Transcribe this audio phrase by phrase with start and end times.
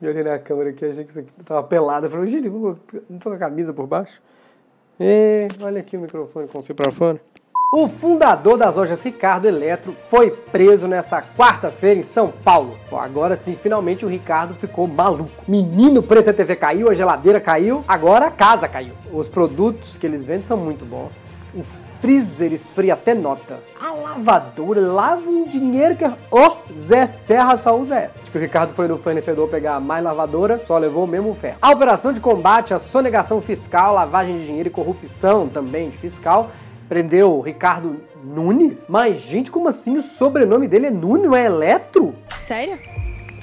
[0.00, 2.06] E olhei na câmera aqui, achei que isso aqui tava pelado.
[2.06, 4.20] Eu falei, gente, não tô com a camisa por baixo?
[5.00, 7.20] E olha aqui o microfone com fio pra fora.
[7.72, 12.78] O fundador das lojas Ricardo Eletro foi preso nessa quarta-feira em São Paulo.
[12.88, 15.30] Bom, agora sim, finalmente o Ricardo ficou maluco.
[15.48, 18.94] Menino preto, a TV caiu, a geladeira caiu, agora a casa caiu.
[19.12, 21.12] Os produtos que eles vendem são muito bons.
[21.56, 21.64] O
[22.00, 23.60] freezer esfria até nota.
[23.80, 26.04] A lavadora lava um dinheiro que.
[26.04, 28.20] Ó, oh, Zé Serra só usa essa.
[28.20, 31.56] Acho que o Ricardo foi no fornecedor pegar mais lavadora, só levou o mesmo ferro.
[31.62, 36.50] A operação de combate à sonegação fiscal, lavagem de dinheiro e corrupção também de fiscal
[36.88, 38.86] prendeu o Ricardo Nunes?
[38.88, 42.14] Mas, gente, como assim o sobrenome dele é Nunes, não é Eletro?
[42.38, 42.78] Sério?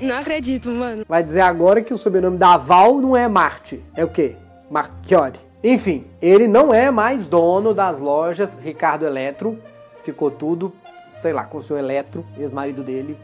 [0.02, 1.04] Não acredito, mano.
[1.07, 3.84] Vai dizer agora que o sobrenome da Val não é Marte.
[3.95, 4.35] É o quê?
[4.70, 5.40] Marchiori.
[5.63, 9.58] Enfim, ele não é mais dono das lojas Ricardo Eletro.
[10.02, 10.73] Ficou tudo,
[11.13, 13.17] sei lá, com o seu Eletro, ex-marido dele.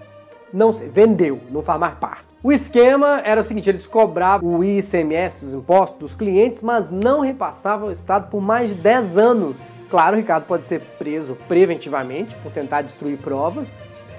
[0.54, 2.24] Não sei, vendeu, não faz mais parte.
[2.42, 7.20] O esquema era o seguinte: eles cobravam o ICMS, os impostos dos clientes, mas não
[7.20, 9.58] repassavam ao Estado por mais de 10 anos.
[9.90, 13.68] Claro, o Ricardo pode ser preso preventivamente por tentar destruir provas.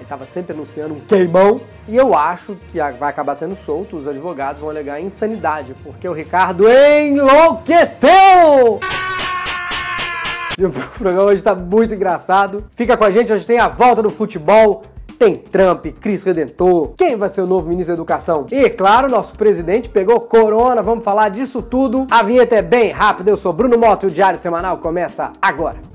[0.01, 1.61] Ele estava sempre anunciando um queimão.
[1.87, 3.97] E eu acho que vai acabar sendo solto.
[3.97, 8.09] Os advogados vão alegar insanidade, porque o Ricardo enlouqueceu!
[10.59, 12.65] O programa hoje está muito engraçado.
[12.75, 14.83] Fica com a gente, hoje tem a volta do futebol.
[15.17, 18.45] Tem Trump, Cris Redentor, quem vai ser o novo ministro da Educação?
[18.51, 22.05] E, claro, nosso presidente pegou corona, vamos falar disso tudo.
[22.11, 25.90] A vinheta é bem rápida, eu sou Bruno Moto e o Diário Semanal começa agora.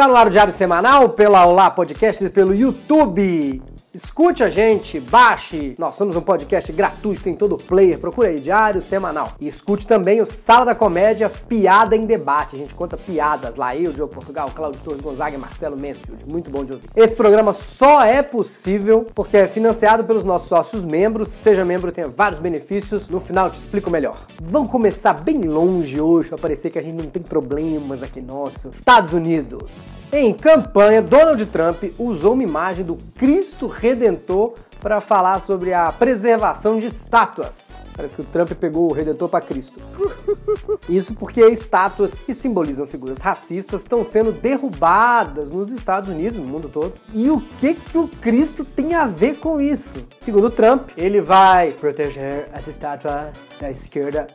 [0.00, 3.60] Está no ar o Diário Semanal, pela Olá Podcast e pelo YouTube.
[3.92, 5.74] Escute a gente, baixe.
[5.76, 7.98] Nós somos um podcast gratuito em todo player.
[7.98, 9.32] Procure aí, diário semanal.
[9.40, 12.54] E escute também o Sala da Comédia Piada em Debate.
[12.54, 13.74] A gente conta piadas lá.
[13.74, 16.24] Eu, Diogo Portugal, Claudio Torres Gonzaga e Marcelo Mansfield.
[16.30, 16.88] Muito bom de ouvir.
[16.94, 21.26] Esse programa só é possível porque é financiado pelos nossos sócios membros.
[21.26, 23.08] Seja membro, tenha vários benefícios.
[23.08, 24.24] No final te explico melhor.
[24.40, 28.68] Vamos começar bem longe hoje para parecer que a gente não tem problemas aqui nosso.
[28.68, 29.98] Estados Unidos.
[30.12, 36.78] Em campanha, Donald Trump usou uma imagem do Cristo Redentor para falar sobre a preservação
[36.78, 37.78] de estátuas.
[37.94, 39.78] Parece que o Trump pegou o Redentor para Cristo.
[40.88, 46.68] Isso porque estátuas que simbolizam figuras racistas estão sendo derrubadas nos Estados Unidos, no mundo
[46.68, 46.94] todo.
[47.12, 50.06] E o que que o Cristo tem a ver com isso?
[50.20, 54.26] Segundo Trump, ele vai proteger essa estátua da esquerda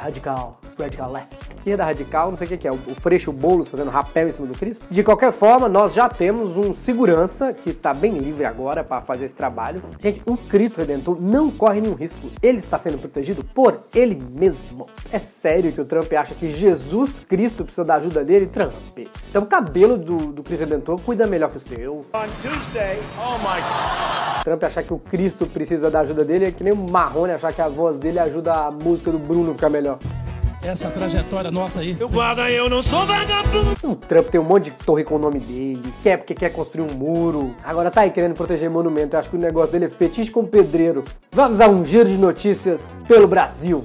[0.00, 1.50] radical, radical left.
[1.56, 4.54] Esquerda radical, não sei o que é, o Freixo Boulos fazendo rapel em cima do
[4.54, 4.84] Cristo.
[4.90, 9.26] De qualquer forma, nós já temos um segurança que está bem livre agora para fazer
[9.26, 9.82] esse trabalho.
[10.00, 12.30] Gente, o Cristo Redentor não corre nenhum risco.
[12.42, 14.86] Ele está sendo protegido por ele mesmo.
[15.12, 18.46] É sério que o Trump acha que Jesus Cristo precisa da ajuda dele?
[18.46, 18.72] Trump.
[19.28, 22.00] Então o cabelo do, do Cristo Redentor cuida melhor que o seu.
[22.14, 24.19] On Tuesday, oh my God.
[24.44, 27.52] Trump achar que o Cristo precisa da ajuda dele é que nem o Marrone achar
[27.52, 29.98] que a voz dele ajuda a música do Bruno a ficar melhor
[30.62, 31.96] essa trajetória nossa aí.
[31.98, 33.76] Eu guarda, eu não sou vagabundo.
[33.82, 36.82] O Trump tem um monte de torre com o nome dele, quer porque quer construir
[36.82, 37.54] um muro.
[37.64, 39.16] Agora tá aí querendo proteger monumento.
[39.16, 41.04] Eu acho que o negócio dele é fetiche com pedreiro.
[41.32, 43.84] Vamos a um giro de notícias pelo Brasil.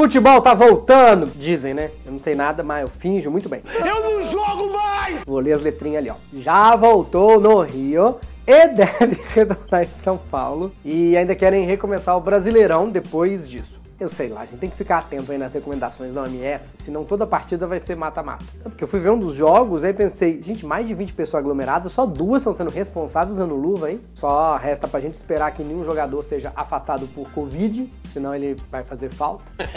[0.00, 1.90] Futebol tá voltando, dizem, né?
[2.06, 3.60] Eu não sei nada, mas eu finjo muito bem.
[3.84, 5.22] Eu não jogo mais!
[5.26, 6.14] Vou ler as letrinhas ali, ó.
[6.40, 8.16] Já voltou no Rio
[8.46, 10.72] e deve retornar em São Paulo.
[10.82, 13.79] E ainda querem recomeçar o Brasileirão depois disso.
[14.00, 17.04] Eu sei lá, a gente tem que ficar atento aí nas recomendações da OMS, senão
[17.04, 18.42] toda partida vai ser mata-mata.
[18.64, 21.42] É porque eu fui ver um dos jogos, aí pensei, gente, mais de 20 pessoas
[21.42, 24.00] aglomeradas, só duas estão sendo responsáveis usando luva, hein?
[24.14, 28.82] Só resta pra gente esperar que nenhum jogador seja afastado por Covid, senão ele vai
[28.82, 29.44] fazer falta.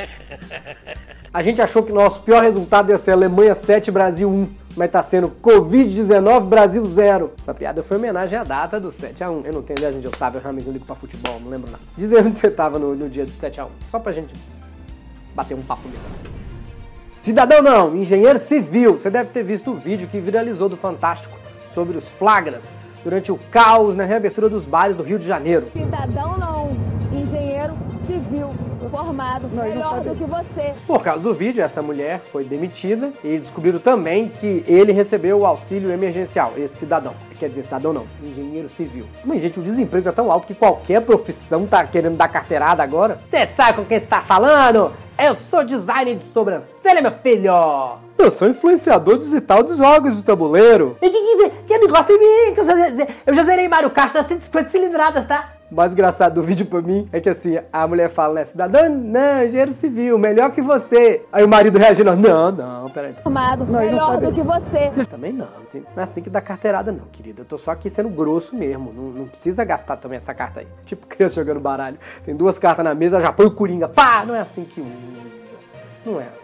[1.33, 5.01] A gente achou que nosso pior resultado ia ser Alemanha 7, Brasil 1 mas tá
[5.03, 7.33] sendo Covid-19 Brasil 0.
[7.37, 9.45] Essa piada foi homenagem à data do 7x1.
[9.45, 11.71] Eu não tenho ideia onde eu tava, eu realmente não ligo pra futebol, não lembro
[11.71, 11.83] nada.
[11.97, 14.33] Diz aí onde você tava no, no dia do 7x1, só pra gente
[15.35, 16.05] bater um papo mesmo.
[16.99, 18.97] Cidadão não, engenheiro civil.
[18.97, 21.37] Você deve ter visto o vídeo que viralizou do Fantástico
[21.67, 25.67] sobre os flagras durante o caos na reabertura dos bares do Rio de Janeiro.
[25.73, 26.62] Cidadão não,
[28.93, 30.73] formado, não, melhor do que você.
[30.85, 35.45] Por causa do vídeo, essa mulher foi demitida e descobriram também que ele recebeu o
[35.47, 37.15] auxílio emergencial, esse cidadão.
[37.39, 39.07] Quer dizer, cidadão não, engenheiro civil.
[39.25, 43.19] Mas, gente, o desemprego é tão alto que qualquer profissão tá querendo dar carteirada agora.
[43.27, 44.93] Você sabe com quem você tá falando?
[45.17, 47.51] Eu sou designer de sobrancelha, meu filho!
[48.15, 50.97] Eu sou influenciador digital de jogos de tabuleiro.
[51.01, 52.53] E que, que, que negócio em mim?
[52.53, 55.53] Que eu, já, eu já zerei Mario Kart das 150 cilindradas, tá?
[55.73, 58.45] O mais engraçado do vídeo pra mim é que assim, a mulher fala, né?
[58.45, 61.25] Cidadão, não, engenheiro civil, melhor que você.
[61.31, 63.15] Aí o marido reagindo, não, não, peraí.
[63.23, 64.91] Formado melhor do que você.
[65.09, 67.41] Também não, assim, não é assim que dá carteirada, não, querida.
[67.41, 68.93] Eu tô só aqui sendo grosso mesmo.
[68.93, 70.67] Não, não precisa gastar também essa carta aí.
[70.85, 71.97] Tipo criança jogando baralho.
[72.23, 73.87] Tem duas cartas na mesa, já põe o coringa.
[73.87, 74.23] Pá!
[74.27, 74.91] Não é assim que usa.
[76.05, 76.42] Não é assim.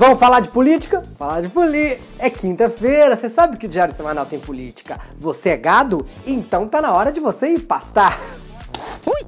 [0.00, 1.02] Vamos falar de política?
[1.18, 2.00] Falar de política.
[2.18, 4.98] É quinta-feira, você sabe que o Diário Semanal tem política.
[5.18, 6.06] Você é gado?
[6.26, 8.18] Então tá na hora de você ir pastar.
[9.04, 9.26] Ui!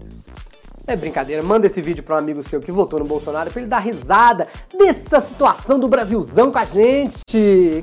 [0.87, 3.69] É brincadeira, manda esse vídeo para um amigo seu que votou no Bolsonaro pra ele
[3.69, 7.23] dar risada dessa situação do Brasilzão com a gente.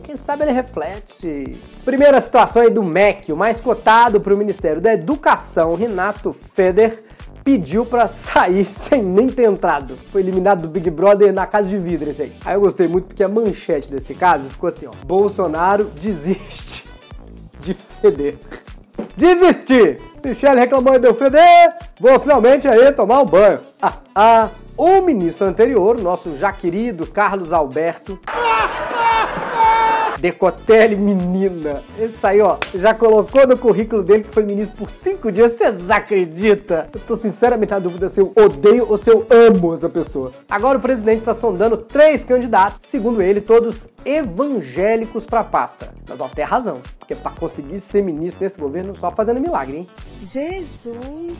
[0.03, 1.59] Quem sabe ele reflete.
[1.85, 7.03] Primeira situação aí do MEC, o mais cotado para o Ministério da Educação, Renato Feder
[7.49, 9.97] pediu pra sair sem nem ter entrado.
[10.11, 12.31] Foi eliminado do Big Brother na casa de vidro esse aí.
[12.45, 14.91] Aí eu gostei muito porque a manchete desse caso ficou assim, ó.
[15.05, 16.85] Bolsonaro desiste
[17.61, 18.37] de feder.
[19.17, 19.97] Desistir!
[20.23, 23.61] Michele reclamou de eu feder, vou finalmente aí tomar um banho.
[23.81, 24.49] Ah, ah.
[24.77, 28.19] O ministro anterior, nosso já querido Carlos Alberto,
[30.19, 31.81] Decotelli, menina.
[31.97, 35.53] Esse aí, ó, já colocou no currículo dele que foi ministro por cinco dias.
[35.53, 36.83] Vocês acreditam?
[36.93, 40.31] Eu tô sinceramente na dúvida se eu odeio ou se eu amo essa pessoa.
[40.49, 45.93] Agora o presidente está sondando três candidatos, segundo ele, todos evangélicos pra pasta.
[46.07, 49.87] Mas ó, tem razão, porque pra conseguir ser ministro nesse governo, só fazendo milagre, hein?
[50.21, 51.37] Jesus.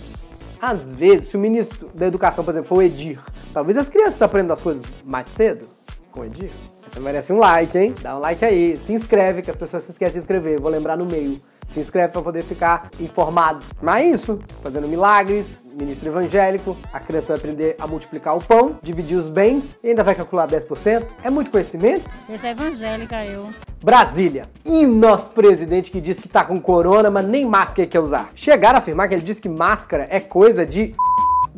[0.61, 3.19] Às vezes, se o ministro da educação, por exemplo, for o Edir,
[3.53, 5.65] talvez as crianças aprendam as coisas mais cedo
[6.11, 6.49] com o Edir.
[6.89, 7.93] Você merece um like, hein?
[8.01, 8.75] Dá um like aí.
[8.77, 10.59] Se inscreve, que as pessoas se esquecem de inscrever.
[10.59, 11.39] Vou lembrar no meio.
[11.67, 13.63] Se inscreve para poder ficar informado.
[13.79, 18.79] Mas é isso, fazendo milagres, ministro evangélico, a criança vai aprender a multiplicar o pão,
[18.81, 21.05] dividir os bens e ainda vai calcular 10%.
[21.23, 22.09] É muito conhecimento.
[22.27, 23.49] Esse é evangélica, eu.
[23.83, 24.43] Brasília.
[24.65, 28.31] E nosso presidente que diz que tá com corona, mas nem máscara quer usar.
[28.33, 30.95] Chegaram a afirmar que ele disse que máscara é coisa de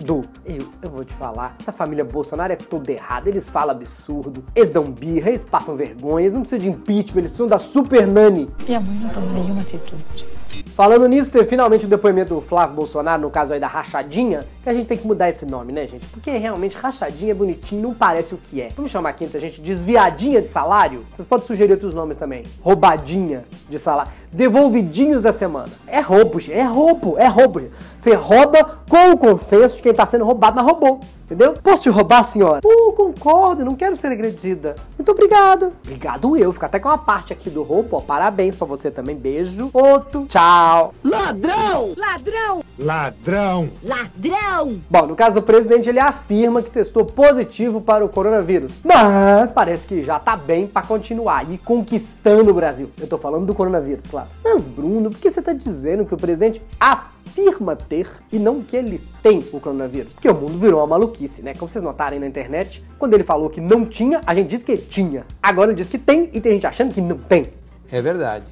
[0.01, 0.23] do.
[0.45, 3.29] Eu, eu vou te falar, essa família Bolsonaro é toda errada.
[3.29, 7.31] Eles falam absurdo, eles dão birra, eles passam vergonha, eles não precisam de impeachment, eles
[7.31, 8.49] precisam da super nani.
[8.67, 10.31] E a mãe não tomou nenhuma atitude.
[10.75, 14.69] Falando nisso, teve finalmente o depoimento do Flávio Bolsonaro, no caso aí da rachadinha, que
[14.69, 16.05] a gente tem que mudar esse nome, né, gente?
[16.07, 18.69] Porque realmente rachadinha é bonitinho, não parece o que é.
[18.75, 21.05] Vamos chamar aqui entre a gente desviadinha de salário?
[21.11, 22.43] Vocês podem sugerir outros nomes também.
[22.61, 24.11] Roubadinha de salário.
[24.31, 25.69] Devolvidinhos da semana.
[25.85, 26.53] É roubo, gente.
[26.53, 27.59] É roubo, é roubo.
[27.59, 27.73] Gente.
[27.97, 31.01] Você rouba com o consenso de quem tá sendo roubado, mas roubou.
[31.31, 31.53] Entendeu?
[31.63, 32.59] Posso te roubar, senhora?
[32.61, 34.75] Uh, concordo, não quero ser agredida.
[34.97, 35.71] Muito obrigado.
[35.85, 36.51] Obrigado eu.
[36.51, 38.01] Fica até com uma parte aqui do roubo, ó.
[38.01, 39.15] Parabéns pra você também.
[39.15, 39.69] Beijo.
[39.71, 40.25] Outro.
[40.25, 40.93] Tchau.
[41.03, 41.93] Ladrão!
[41.95, 42.63] Ladrão!
[42.77, 43.69] Ladrão!
[43.81, 44.81] Ladrão!
[44.89, 48.73] Bom, no caso do presidente, ele afirma que testou positivo para o coronavírus.
[48.83, 52.91] Mas parece que já tá bem para continuar e conquistando o Brasil.
[52.99, 54.20] Eu tô falando do coronavírus, claro.
[54.43, 58.75] Mas, Bruno, por que você tá dizendo que o presidente afirma ter e não que
[58.75, 60.13] ele tem o coronavírus?
[60.13, 61.53] Porque o mundo virou uma maluquice, né?
[61.53, 64.77] Como vocês notarem na internet, quando ele falou que não tinha, a gente disse que
[64.77, 65.25] tinha.
[65.41, 67.45] Agora ele diz que tem e tem gente achando que não tem.
[67.91, 68.45] É verdade.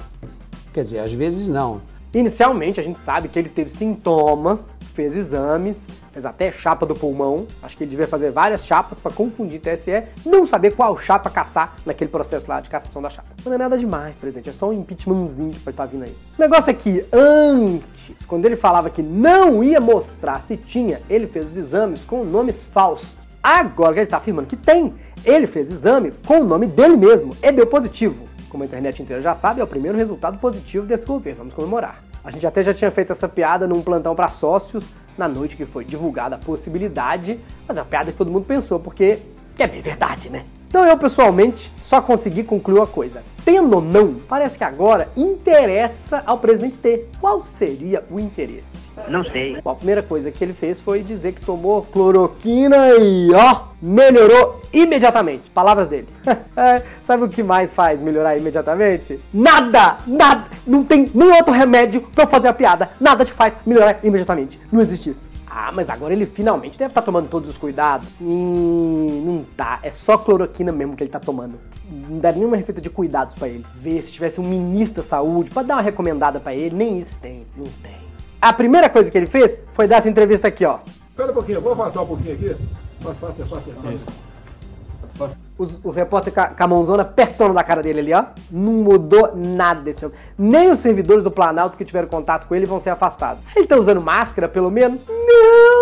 [0.74, 1.82] Quer dizer, às vezes não.
[2.14, 5.78] Inicialmente, a gente sabe que ele teve sintomas, fez exames,
[6.12, 7.46] fez até chapa do pulmão.
[7.62, 11.76] Acho que ele devia fazer várias chapas para confundir TSE, não saber qual chapa caçar
[11.86, 13.30] naquele processo lá de cassação da chapa.
[13.46, 16.16] Não é nada demais, presidente, é só um impeachmentzinho que pode estar vindo aí.
[16.38, 21.28] O negócio é que antes, quando ele falava que não ia mostrar se tinha, ele
[21.28, 23.18] fez os exames com nomes falsos.
[23.42, 24.94] Agora que ele está afirmando que tem,
[25.24, 29.22] ele fez exame com o nome dele mesmo e deu positivo como a internet inteira
[29.22, 31.40] já sabe, é o primeiro resultado positivo desse governo.
[31.40, 32.02] Vamos comemorar.
[32.24, 34.84] A gente até já tinha feito essa piada num plantão para sócios
[35.20, 38.80] na noite que foi divulgada a possibilidade, mas é uma piada que todo mundo pensou,
[38.80, 39.20] porque
[39.58, 40.46] é bem verdade, né?
[40.70, 43.24] Então eu pessoalmente só consegui concluir uma coisa.
[43.44, 47.10] Tendo ou não, parece que agora interessa ao presidente ter.
[47.20, 48.78] Qual seria o interesse?
[49.08, 49.60] Não sei.
[49.64, 54.62] Bom, a primeira coisa que ele fez foi dizer que tomou cloroquina e ó, melhorou
[54.72, 55.50] imediatamente.
[55.50, 56.08] Palavras dele.
[56.56, 59.18] É, sabe o que mais faz melhorar imediatamente?
[59.34, 59.98] Nada!
[60.06, 60.44] Nada!
[60.68, 62.90] Não tem nenhum outro remédio pra eu fazer a piada.
[63.00, 64.60] Nada te faz melhorar imediatamente.
[64.70, 65.29] Não existe isso.
[65.50, 68.08] Ah, mas agora ele finalmente deve estar tomando todos os cuidados.
[68.22, 69.80] Hum, não tá.
[69.82, 71.60] É só cloroquina mesmo que ele tá tomando.
[71.90, 73.66] Não dá nenhuma receita de cuidados pra ele.
[73.76, 76.76] Ver se tivesse um ministro da saúde pra dar uma recomendada pra ele.
[76.76, 77.46] Nem isso tem.
[77.58, 77.98] Não tem.
[78.42, 80.80] A primeira coisa que ele fez foi dar essa entrevista aqui, ó.
[81.10, 82.56] Espera um pouquinho, vou afastar um pouquinho aqui.
[83.02, 83.72] Afasta, afasta, afasta.
[83.72, 84.29] afasta.
[85.58, 88.24] Os- o repórter com a, mãozona pertona da cara dele ali, ó.
[88.50, 90.18] Não mudou nada desse homem.
[90.38, 93.44] Nem os servidores do Planalto que tiveram contato com ele vão ser afastados.
[93.56, 95.02] Ele tá usando máscara, pelo menos?
[95.08, 95.79] Não!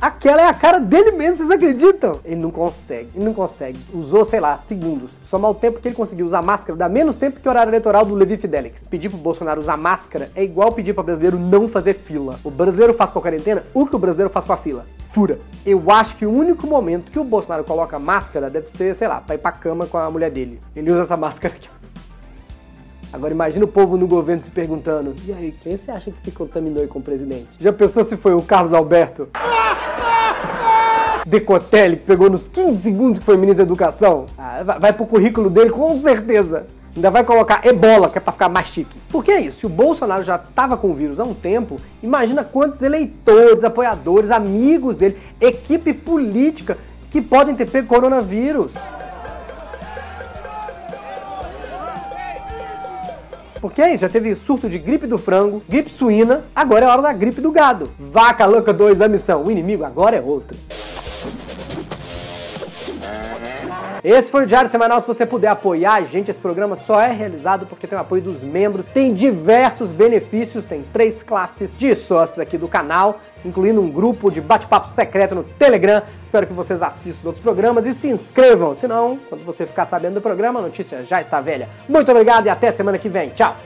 [0.00, 2.18] Aquela é a cara dele mesmo, vocês acreditam?
[2.24, 3.78] Ele não consegue, ele não consegue.
[3.92, 5.10] Usou, sei lá, segundos.
[5.22, 8.04] Somar o tempo que ele conseguiu usar máscara dá menos tempo que o horário eleitoral
[8.04, 8.82] do Levi Fidelix.
[8.82, 12.38] Pedir pro Bolsonaro usar máscara é igual pedir para brasileiro não fazer fila.
[12.42, 14.86] O brasileiro faz com a quarentena o que o brasileiro faz com a fila.
[15.10, 15.38] Fura.
[15.64, 19.20] Eu acho que o único momento que o Bolsonaro coloca máscara deve ser, sei lá,
[19.20, 20.60] pra ir pra cama com a mulher dele.
[20.74, 21.68] Ele usa essa máscara aqui.
[23.12, 26.30] Agora imagina o povo no governo se perguntando: e aí, quem você acha que se
[26.30, 27.48] contaminou com o presidente?
[27.58, 29.28] Já pensou se foi o Carlos Alberto?
[31.26, 34.26] Decotelli, que pegou nos 15 segundos que foi ministro da Educação?
[34.38, 36.66] Ah, vai, pro currículo dele com certeza.
[36.94, 38.98] Ainda vai colocar ebola, que é pra ficar mais chique.
[39.08, 42.42] Porque é isso, se o Bolsonaro já tava com o vírus há um tempo, imagina
[42.42, 46.76] quantos eleitores, apoiadores, amigos dele, equipe política
[47.10, 48.72] que podem ter pego coronavírus.
[53.60, 57.02] Porque é isso, já teve surto de gripe do frango, gripe suína, agora é hora
[57.02, 57.90] da gripe do gado.
[57.98, 59.44] Vaca Louca 2, a missão.
[59.44, 60.56] O inimigo agora é outro.
[64.02, 65.00] Esse foi o Diário Semanal.
[65.00, 68.22] Se você puder apoiar a gente, esse programa só é realizado porque tem o apoio
[68.22, 68.88] dos membros.
[68.88, 74.40] Tem diversos benefícios, tem três classes de sócios aqui do canal, incluindo um grupo de
[74.40, 76.02] bate-papo secreto no Telegram.
[76.22, 78.74] Espero que vocês assistam os outros programas e se inscrevam.
[78.74, 81.68] Senão, quando você ficar sabendo do programa, a notícia já está velha.
[81.88, 83.30] Muito obrigado e até semana que vem.
[83.30, 83.56] Tchau!